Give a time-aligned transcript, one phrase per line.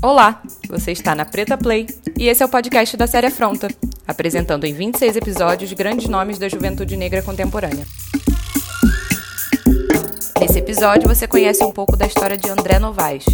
[0.00, 3.66] Olá, você está na Preta Play e esse é o podcast da série Afronta,
[4.06, 7.84] apresentando em 26 episódios grandes nomes da juventude negra contemporânea.
[10.40, 13.24] Nesse episódio você conhece um pouco da história de André Novaes,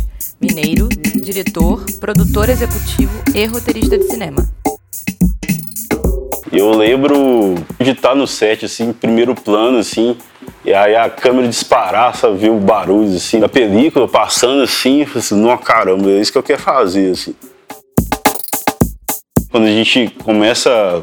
[0.40, 4.50] mineiro, diretor, produtor executivo e roteirista de cinema.
[6.50, 10.16] Eu lembro de estar no set, assim, primeiro plano, assim,
[10.64, 15.34] e aí a câmera disparar, sabe, o barulho, assim, da película passando, assim, e assim,
[15.34, 17.34] não, caramba, é isso que eu quero fazer, assim.
[19.50, 21.02] Quando a gente começa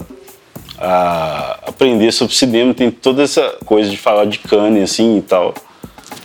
[0.80, 5.54] a aprender sobre cinema, tem toda essa coisa de falar de Cannes, assim, e tal.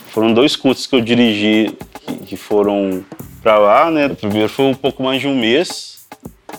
[0.08, 1.76] Foram dois cursos que eu dirigi
[2.26, 3.04] que foram
[3.42, 4.06] para lá, né?
[4.06, 6.06] O primeiro foi um pouco mais de um mês,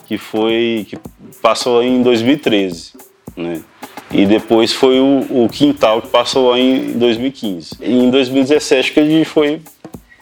[0.08, 0.98] que foi que
[1.42, 2.94] passou em 2013,
[3.36, 3.62] né?
[4.12, 7.78] E depois foi o, o Quintal que passou lá em 2015.
[7.82, 9.62] E em 2017 que a gente foi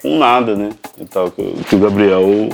[0.02, 0.70] com nada, né?
[0.98, 2.48] Então, que, o Gabriel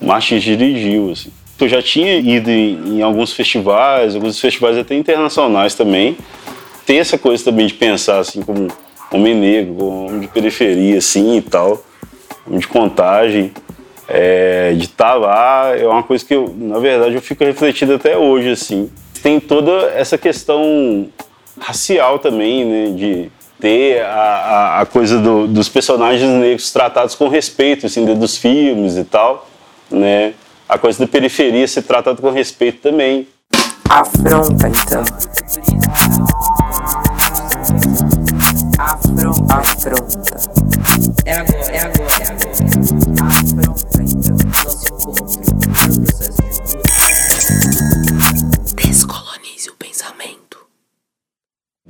[0.00, 1.30] Martins dirigiu, assim.
[1.58, 6.16] Eu já tinha ido em, em alguns festivais, alguns festivais até internacionais também.
[6.86, 8.68] Tem essa coisa também de pensar assim como
[9.10, 11.82] homem negro, como homem de periferia, assim e tal,
[12.46, 13.52] de contagem
[14.10, 17.94] é, de estar tá lá é uma coisa que eu, na verdade, eu fico refletindo
[17.94, 18.90] até hoje, assim.
[19.22, 21.08] Tem toda essa questão
[21.58, 27.28] racial também, né, de ter a, a, a coisa do, dos personagens negros tratados com
[27.28, 29.46] respeito, assim, dos filmes e tal,
[29.90, 30.32] né,
[30.68, 33.28] a coisa da periferia ser tratada com respeito também.
[33.88, 35.04] Afronta, então.
[38.78, 39.54] Afronta.
[39.54, 40.36] Afronta.
[41.26, 42.50] É agora, é agora, é agora.
[43.26, 43.90] Afronta.
[44.20, 44.89] Descolonize o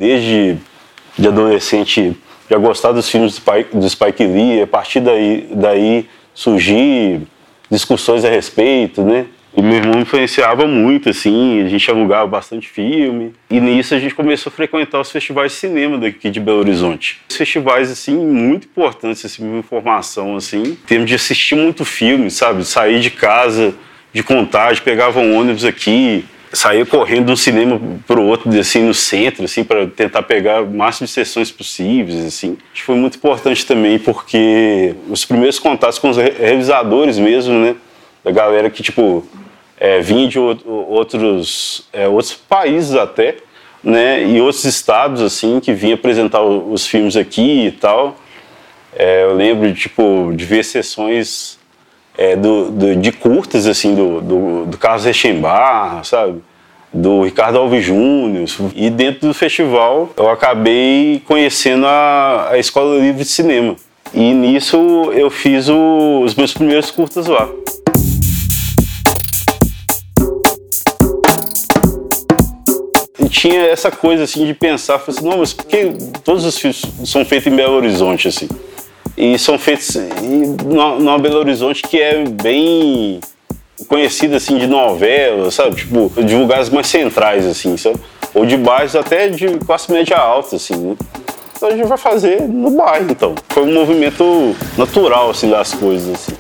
[0.01, 0.57] Desde
[1.19, 2.17] de adolescente
[2.51, 7.21] já gostar dos filmes do Spike, do Spike Lee, a partir daí, daí surgir
[7.71, 9.27] discussões a respeito, né?
[9.55, 13.35] E meu irmão influenciava muito, assim, a gente alugava bastante filme.
[13.51, 17.21] E nisso a gente começou a frequentar os festivais de cinema daqui de Belo Horizonte.
[17.29, 22.65] Festivais, assim, muito importantes, assim, de formação, assim, em termos de assistir muito filme, sabe?
[22.65, 23.75] Sair de casa,
[24.15, 28.83] de contagem, pegava um ônibus aqui, saía correndo de um cinema para o outro, assim,
[28.83, 32.59] no centro, assim, para tentar pegar o máximo de sessões possíveis, assim.
[32.73, 37.77] Acho que foi muito importante também, porque os primeiros contatos com os revisadores mesmo, né?
[38.25, 39.27] Da galera que, tipo,
[39.79, 43.37] é, vinha de outros, é, outros países até,
[43.83, 48.17] né, e outros estados, assim, que vinha apresentar os filmes aqui e tal.
[48.95, 51.60] É, eu lembro, tipo, de ver sessões
[52.17, 56.41] é, do, do, de curtas, assim, do, do, do Carlos Rechenbar, sabe?
[56.93, 58.47] Do Ricardo Alves Júnior.
[58.75, 63.77] E dentro do festival eu acabei conhecendo a, a Escola Livre de Cinema.
[64.13, 64.77] E nisso
[65.15, 67.49] eu fiz o, os meus primeiros curtas lá.
[73.31, 75.95] tinha essa coisa assim de pensar, assim, não, mas por que
[76.25, 78.49] todos os filmes são feitos em Belo Horizonte assim?
[79.23, 79.99] E são feitos
[80.65, 83.21] numa Belo Horizonte que é bem
[83.87, 85.77] conhecida assim de novela, sabe?
[85.77, 88.01] Tipo, de lugares mais centrais assim, sabe?
[88.33, 90.97] Ou de bairros até de classe média alta assim, né?
[91.55, 93.35] Então a gente vai fazer no bairro, então.
[93.51, 96.33] Foi um movimento natural assim das coisas assim.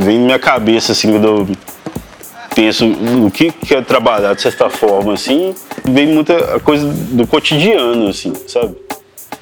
[0.00, 1.48] Vem na minha cabeça assim quando eu
[2.56, 5.54] penso no que quer trabalhar de certa forma, assim,
[5.84, 8.74] vem muita coisa do cotidiano, assim, sabe?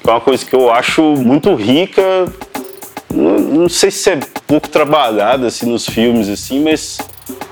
[0.05, 2.27] É uma coisa que eu acho muito rica,
[3.39, 6.97] não, sei se é pouco trabalhada, assim, nos filmes, assim, mas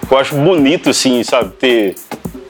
[0.10, 1.52] eu acho bonito, assim, sabe?
[1.60, 1.96] Ter,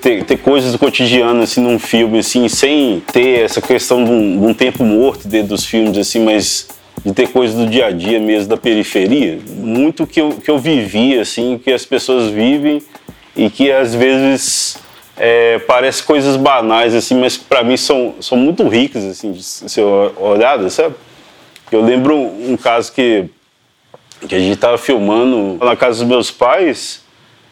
[0.01, 4.39] ter, ter coisas do cotidiano, assim, num filme, assim, sem ter essa questão de um,
[4.39, 6.67] de um tempo morto dentro dos filmes, assim, mas
[7.05, 9.39] de ter coisas do dia a dia mesmo, da periferia.
[9.47, 12.81] Muito que eu, que eu vivi, assim, que as pessoas vivem
[13.35, 14.77] e que às vezes
[15.15, 19.81] é, parece coisas banais, assim, mas para mim são, são muito ricas, assim, de ser
[19.81, 20.95] olhada, sabe?
[21.71, 23.25] Eu lembro um caso que,
[24.27, 27.03] que a gente estava filmando na casa dos meus pais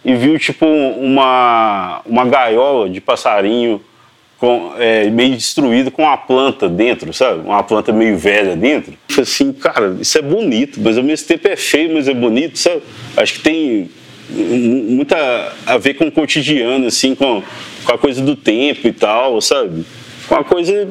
[0.03, 3.81] e viu, tipo, uma, uma gaiola de passarinho
[4.37, 7.41] com, é, meio destruída com uma planta dentro, sabe?
[7.41, 8.93] Uma planta meio velha dentro.
[9.09, 12.57] Falei assim, cara, isso é bonito, mas ao mesmo tempo é feio, mas é bonito,
[12.57, 12.83] sabe?
[13.17, 13.89] Acho que tem
[14.29, 17.43] muita a ver com o cotidiano, assim, com,
[17.83, 19.85] com a coisa do tempo e tal, sabe?
[20.27, 20.87] Com a coisa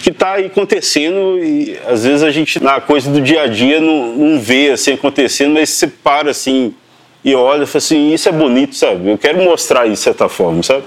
[0.00, 3.80] que está aí acontecendo e às vezes a gente na coisa do dia a dia
[3.80, 6.74] não, não vê assim acontecendo, mas você para assim
[7.22, 9.10] e olha e fala assim, isso é bonito, sabe?
[9.10, 10.84] Eu quero mostrar isso de certa forma, sabe?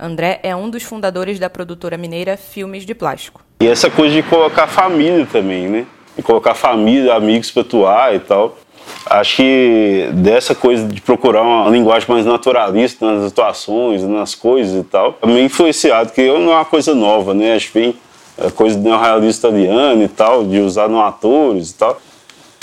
[0.00, 3.42] André é um dos fundadores da produtora mineira Filmes de Plástico.
[3.60, 5.86] E essa coisa de colocar família também, né?
[6.16, 8.58] E colocar família, amigos para atuar e tal.
[9.06, 14.84] Acho que dessa coisa de procurar uma linguagem mais naturalista nas atuações, nas coisas e
[14.84, 17.54] tal, meio influenciado, que não é uma coisa nova, né?
[17.54, 17.94] Acho vem
[18.38, 22.00] a coisa do neorrealismo italiano e tal, de usar no atores e tal.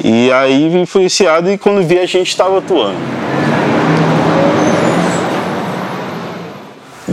[0.04, 2.98] E aí vim influenciado e quando vi a gente estava atuando.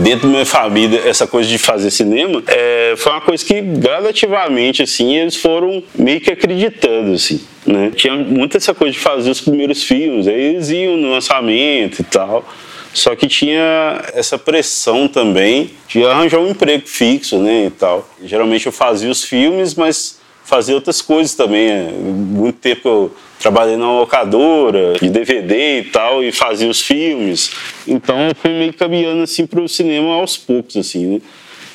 [0.03, 4.83] Dentro da minha família, essa coisa de fazer cinema é, foi uma coisa que gradativamente,
[4.83, 7.91] assim, eles foram meio que acreditando, assim, né?
[7.95, 12.03] Tinha muita essa coisa de fazer os primeiros filmes, aí eles iam no lançamento e
[12.03, 12.47] tal.
[12.93, 18.09] Só que tinha essa pressão também de arranjar um emprego fixo, né, e tal.
[18.23, 21.69] Geralmente eu fazia os filmes, mas fazia outras coisas também.
[21.69, 27.51] É, muito tempo eu trabalhei na locadora, de DVD e tal, e fazia os filmes.
[27.87, 31.21] Então eu fui meio caminhando assim para o cinema aos poucos, assim, né?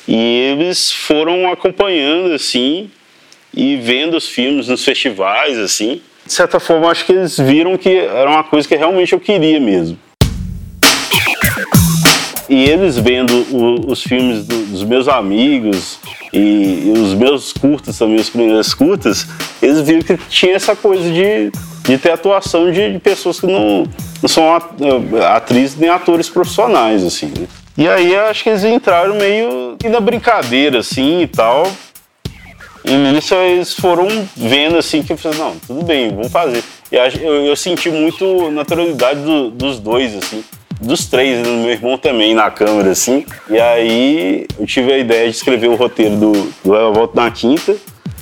[0.07, 2.91] E eles foram acompanhando, assim,
[3.53, 6.01] e vendo os filmes nos festivais, assim.
[6.25, 9.59] De certa forma, acho que eles viram que era uma coisa que realmente eu queria
[9.59, 9.97] mesmo.
[12.53, 15.97] E eles vendo o, os filmes do, dos meus amigos
[16.31, 19.25] e, e, os meus curtas também, as primeiras curtas,
[19.59, 21.51] eles viram que tinha essa coisa de,
[21.83, 23.87] de ter atuação de, de pessoas que não,
[24.21, 24.53] não são
[25.35, 27.47] atrizes nem atores profissionais, assim, né?
[27.75, 31.65] E aí acho que eles entraram meio na brincadeira, assim, e tal.
[32.85, 34.07] E nisso eles foram
[34.37, 36.63] vendo, assim, que eu falei, não, tudo bem, vamos fazer.
[36.91, 40.43] E eu, eu senti muito naturalidade do, dos dois, assim
[40.83, 41.53] dos três, né?
[41.53, 43.25] meu irmão também na câmera, assim.
[43.49, 46.31] E aí eu tive a ideia de escrever o roteiro do,
[46.63, 47.75] do Ela Volta na Quinta.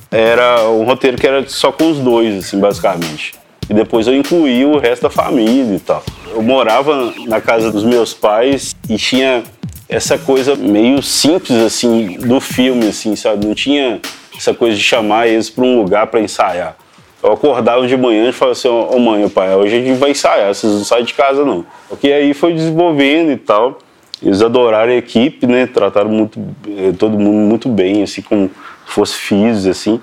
[0.10, 3.34] Era um roteiro que era só com os dois, assim, basicamente.
[3.70, 6.04] E depois eu incluí o resto da família e tal.
[6.34, 9.44] Eu morava na casa dos meus pais e tinha
[9.88, 13.46] essa coisa meio simples, assim, do filme, assim, sabe?
[13.46, 14.00] Não tinha
[14.38, 16.76] essa coisa de chamar eles para um lugar para ensaiar.
[17.24, 20.12] Eu acordava de manhã e falava assim, ô oh, mãe, pai, hoje a gente vai
[20.12, 21.66] ensaiar, vocês não saem de casa não.
[21.88, 23.78] Porque aí foi desenvolvendo e tal.
[24.22, 25.68] Eles adoraram a equipe, né?
[25.68, 30.00] Trataram muito, eh, todo mundo muito bem, assim, como se fosse filhos, assim.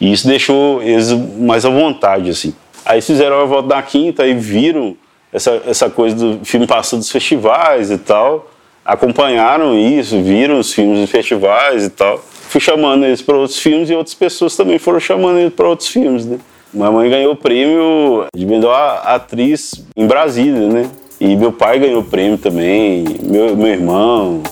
[0.00, 2.54] E isso deixou eles mais à vontade, assim.
[2.84, 4.96] Aí fizeram a volta da quinta e viram
[5.32, 8.50] essa, essa coisa do filme passando dos festivais e tal.
[8.84, 12.18] Acompanharam isso, viram os filmes em festivais e tal.
[12.18, 15.88] Fui chamando eles para outros filmes e outras pessoas também foram chamando eles para outros
[15.88, 16.38] filmes, né?
[16.76, 20.90] Minha mãe ganhou o prêmio de melhor atriz em Brasília, né?
[21.18, 24.42] E meu pai ganhou o prêmio também, meu, meu irmão,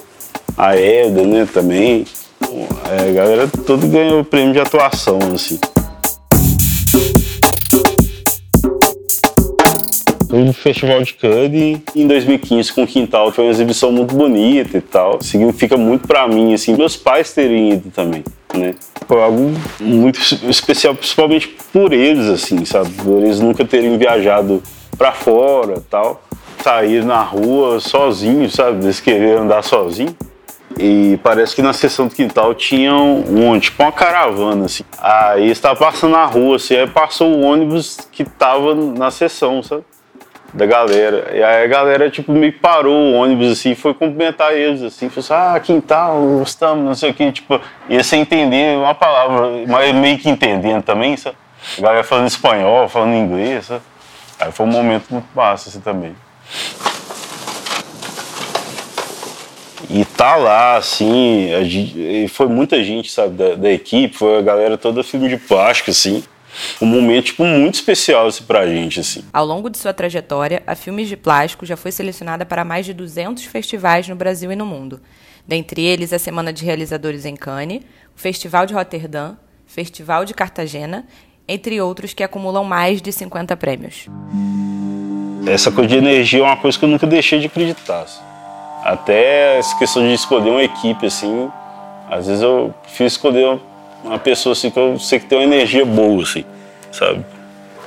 [0.56, 2.06] a Eda, né, também.
[2.41, 5.61] A galera toda ganhou o prêmio de atuação, assim.
[10.39, 14.81] No Festival de Cannes em 2015 com o Quintal, foi uma exibição muito bonita e
[14.81, 15.21] tal.
[15.23, 18.75] Significa muito para mim, assim, meus pais terem ido também, né?
[19.07, 22.91] Foi algo muito especial, principalmente por eles, assim, sabe?
[22.91, 24.63] Por eles nunca terem viajado
[24.97, 26.23] para fora tal
[26.63, 28.85] sair na rua sozinho, sabe?
[28.85, 30.17] Eles querer andar sozinho.
[30.79, 34.83] E parece que na seção do quintal tinha um, tipo uma caravana, assim.
[34.99, 39.85] Aí estava passando na rua, assim, aí passou o ônibus que tava na seção, sabe?
[40.55, 41.37] Da galera.
[41.37, 45.09] E aí a galera, tipo, que parou o ônibus, assim, foi cumprimentar eles, assim.
[45.09, 49.67] Falou assim, ah, quintal, gostamos, não sei o que, tipo, ia sem entender uma palavra,
[49.67, 51.37] mas meio que entendendo também, sabe?
[51.77, 53.82] A galera falando espanhol, falando inglês, sabe?
[54.39, 56.15] Aí foi um momento muito massa, assim, também.
[59.91, 64.79] E tá lá, assim, gente, foi muita gente, sabe, da, da, equipe, foi a galera
[64.79, 66.23] toda filme de plástico, assim.
[66.81, 69.25] Um momento, tipo, muito especial, assim, pra gente, assim.
[69.32, 72.93] Ao longo de sua trajetória, a Filmes de Plástico já foi selecionada para mais de
[72.93, 75.01] 200 festivais no Brasil e no mundo.
[75.46, 77.82] Dentre eles, a Semana de Realizadores em Cannes,
[78.17, 79.34] o Festival de Roterdã,
[79.67, 81.06] Festival de Cartagena,
[81.46, 84.06] entre outros que acumulam mais de 50 prêmios.
[85.46, 88.03] Essa coisa de energia é uma coisa que eu nunca deixei de acreditar.
[88.03, 88.23] Assim.
[88.82, 91.51] Até essa questão de escolher uma equipe, assim,
[92.11, 93.58] às vezes eu prefiro escolher
[94.05, 96.44] uma pessoa assim que eu sei que tem uma energia boa, assim,
[96.93, 97.25] sabe?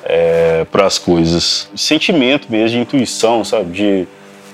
[0.04, 1.70] É, para as coisas.
[1.76, 3.72] Sentimento mesmo, de intuição, sabe?
[3.72, 4.08] De,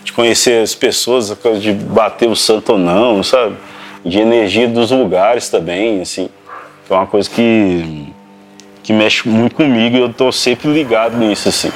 [0.03, 3.55] de conhecer as pessoas, a coisa de bater o santo ou não, sabe?
[4.03, 6.29] De energia dos lugares também, assim.
[6.89, 8.07] É uma coisa que,
[8.83, 11.71] que mexe muito comigo e eu tô sempre ligado nisso, assim.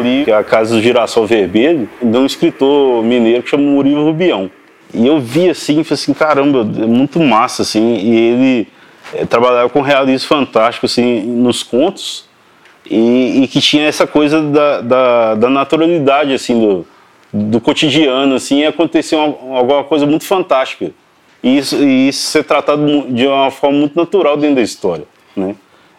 [0.00, 4.50] Li a Casa do Girassol Vermelho de um escritor mineiro que chama Murilo Rubião.
[4.92, 7.96] E eu vi assim, falei assim, caramba, é muito massa, assim.
[7.96, 8.68] E ele
[9.14, 12.26] é, trabalhava com realismo fantástico, assim, nos contos.
[12.90, 16.86] E, e que tinha essa coisa da, da, da, naturalidade, assim, do,
[17.32, 20.90] do cotidiano, assim, e aconteceu uma, alguma coisa muito fantástica.
[21.42, 25.04] E isso, e isso ser tratado de uma forma muito natural dentro da história,
[25.36, 25.54] né?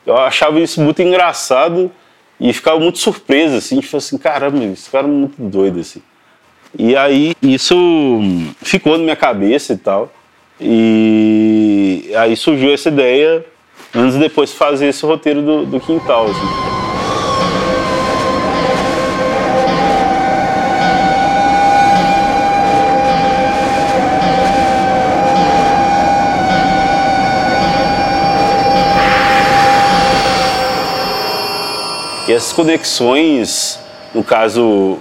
[0.05, 1.91] Eu achava isso muito engraçado
[2.39, 6.01] e ficava muito surpreso, assim, tipo assim, caramba, esse cara é muito doido, assim.
[6.77, 7.75] E aí isso
[8.61, 10.13] ficou na minha cabeça e tal.
[10.61, 13.45] E aí surgiu essa ideia,
[13.93, 16.78] anos depois, de fazer esse roteiro do, do quintal, assim.
[32.39, 33.77] Essas conexões,
[34.15, 34.97] no caso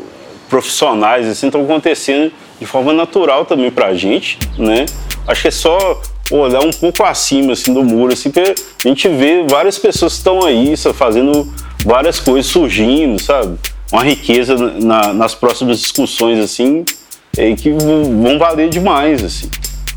[0.49, 4.87] profissionais, assim, estão acontecendo de forma natural também para a gente, né?
[5.27, 9.09] Acho que é só olhar um pouco acima assim do muro, assim, que a gente
[9.09, 11.51] vê várias pessoas que estão aí, sabe, fazendo
[11.85, 13.57] várias coisas surgindo, sabe?
[13.93, 16.85] Uma riqueza na, nas próximas discussões assim,
[17.39, 19.49] e que vão valer demais, assim.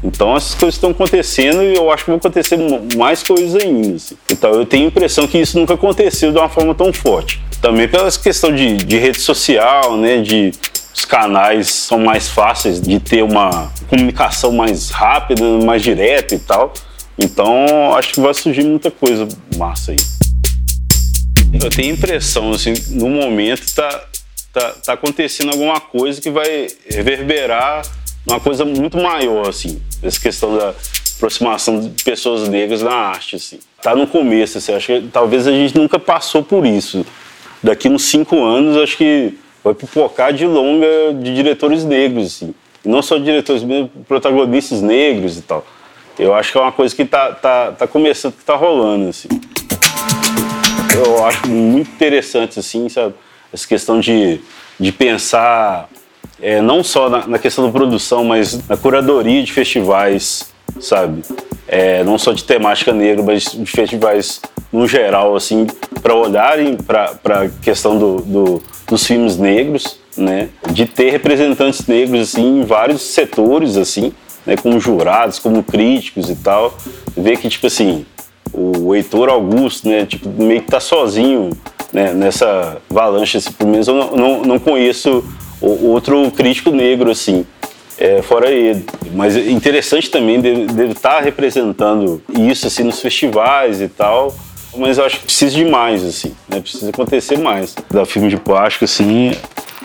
[0.03, 2.57] Então essas coisas estão acontecendo e eu acho que vão acontecer
[2.95, 3.95] mais coisas ainda.
[3.95, 4.17] Assim.
[4.29, 7.41] Então eu tenho a impressão que isso nunca aconteceu de uma forma tão forte.
[7.61, 10.51] Também pela questão de, de rede social, né, de
[10.93, 16.73] os canais são mais fáceis de ter uma comunicação mais rápida, mais direta e tal.
[17.17, 19.97] Então acho que vai surgir muita coisa massa aí.
[21.61, 24.03] Eu tenho a impressão, assim, no momento tá,
[24.51, 27.83] tá, tá acontecendo alguma coisa que vai reverberar
[28.25, 30.73] uma coisa muito maior, assim, essa questão da
[31.15, 33.59] aproximação de pessoas negras na arte, assim.
[33.81, 37.05] Tá no começo, assim, acho que talvez a gente nunca passou por isso.
[37.63, 40.87] Daqui uns cinco anos, acho que vai pipocar de longa
[41.21, 42.53] de diretores negros, assim.
[42.83, 45.65] Não só diretores, mesmo protagonistas negros e tal.
[46.17, 49.29] Eu acho que é uma coisa que tá, tá, tá começando, que tá rolando, assim.
[50.93, 53.13] Eu acho muito interessante, assim, sabe?
[53.53, 54.39] Essa questão de,
[54.79, 55.89] de pensar
[56.41, 61.21] é, não só na, na, questão da produção, mas na curadoria de festivais, sabe?
[61.67, 64.41] É, não só de temática negra, mas de festivais
[64.73, 65.67] no geral, assim,
[66.01, 70.49] para olharem para a questão do, do, dos filmes negros, né?
[70.71, 74.11] De ter representantes negros, assim, em vários setores, assim,
[74.45, 74.55] né?
[74.57, 76.75] Como jurados, como críticos e tal.
[77.15, 78.05] Ver que, tipo assim,
[78.53, 80.05] o Heitor Augusto, né?
[80.05, 81.51] Tipo, meio que tá sozinho
[81.91, 82.13] né?
[82.13, 85.23] nessa avalanche, assim, pelo menos eu não, não, não conheço
[85.61, 87.45] outro crítico negro, assim,
[87.97, 88.83] é, fora ele.
[89.13, 94.35] Mas interessante também deve estar tá representando isso, assim, nos festivais e tal.
[94.75, 96.61] Mas eu acho que precisa de mais, assim, né?
[96.61, 97.75] Precisa acontecer mais.
[97.89, 99.31] Da filme de plástico, assim,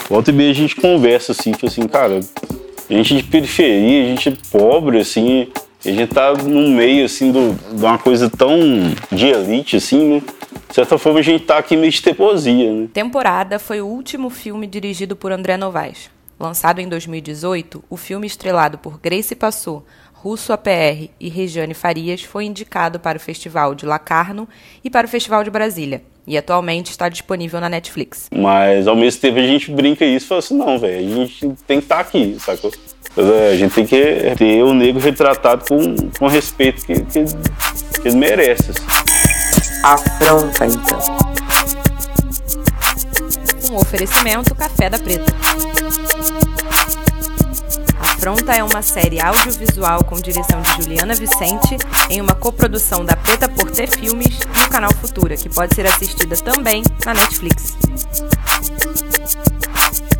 [0.08, 2.20] volta e meia a gente conversa, assim, tipo assim, cara,
[2.88, 5.48] a gente de periferia, a gente é pobre, assim,
[5.84, 8.58] a gente tá no meio, assim, do, de uma coisa tão
[9.10, 10.22] de elite, assim, né?
[10.76, 12.86] De certa forma, a gente tá aqui meio de teimosia, né?
[12.92, 16.10] Temporada foi o último filme dirigido por André Novaes.
[16.38, 22.44] Lançado em 2018, o filme estrelado por Grace Passou, Russo APR e Regiane Farias foi
[22.44, 24.46] indicado para o Festival de Lacarno
[24.84, 26.02] e para o Festival de Brasília.
[26.26, 28.28] E atualmente está disponível na Netflix.
[28.30, 31.54] Mas ao mesmo tempo a gente brinca isso e fala assim, não, velho, a gente
[31.66, 32.70] tem que estar tá aqui, sacou?
[33.16, 37.24] A gente tem que ter o negro retratado com, com respeito que, que,
[38.02, 38.72] que ele merece.
[38.72, 39.15] Assim.
[39.86, 40.98] Afronta, então.
[43.70, 45.32] Um oferecimento Café da Preta.
[48.00, 51.78] Afronta é uma série audiovisual com direção de Juliana Vicente,
[52.10, 55.86] em uma coprodução da Preta por Ter Filmes e o canal Futura, que pode ser
[55.86, 57.76] assistida também na Netflix.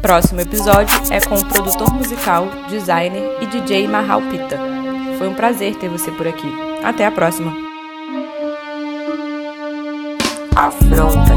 [0.00, 4.60] Próximo episódio é com o produtor musical, designer e DJ Mahal Pita.
[5.18, 6.54] Foi um prazer ter você por aqui.
[6.84, 7.65] Até a próxima!
[10.56, 11.35] Afronta